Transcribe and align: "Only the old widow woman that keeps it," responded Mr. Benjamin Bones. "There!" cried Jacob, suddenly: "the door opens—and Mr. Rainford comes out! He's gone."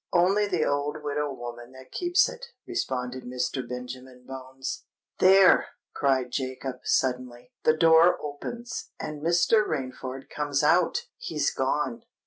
"Only 0.13 0.47
the 0.47 0.65
old 0.65 1.03
widow 1.03 1.31
woman 1.31 1.73
that 1.73 1.91
keeps 1.91 2.27
it," 2.27 2.47
responded 2.65 3.23
Mr. 3.23 3.69
Benjamin 3.69 4.25
Bones. 4.25 4.85
"There!" 5.19 5.67
cried 5.93 6.31
Jacob, 6.31 6.79
suddenly: 6.85 7.51
"the 7.65 7.77
door 7.77 8.17
opens—and 8.19 9.21
Mr. 9.21 9.63
Rainford 9.63 10.27
comes 10.27 10.63
out! 10.63 11.05
He's 11.19 11.51
gone." 11.53 12.01